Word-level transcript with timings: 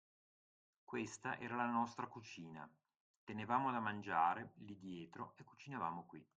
Questa 0.83 1.37
era 1.37 1.55
la 1.55 1.69
nostra 1.69 2.07
cucina. 2.07 2.67
Tenevamo 3.23 3.69
da 3.69 3.79
mangiare, 3.79 4.53
lì 4.65 4.75
dietro 4.79 5.35
e 5.37 5.43
cucinavamo 5.43 6.07
qui. 6.07 6.27